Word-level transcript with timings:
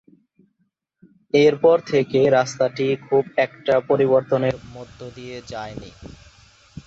এরপর 1.33 1.77
থেকে 1.91 2.19
রাস্তাটি 2.29 2.85
খুব 3.07 3.23
একটা 3.37 3.73
পরিবর্তনের 3.89 4.55
মধ্য 4.75 4.99
দিয়ে 5.17 5.37
যায়নি। 5.47 5.91